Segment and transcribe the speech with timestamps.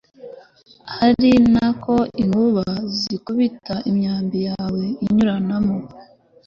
[1.05, 2.65] ari na ko inkuba
[2.97, 5.77] zikubita, n'imyambi yawe inyuranamo